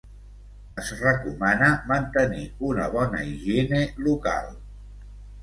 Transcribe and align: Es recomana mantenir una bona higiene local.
Es 0.83 0.87
recomana 1.01 1.67
mantenir 1.91 2.47
una 2.71 2.89
bona 2.97 3.21
higiene 3.35 3.85
local. 4.09 4.51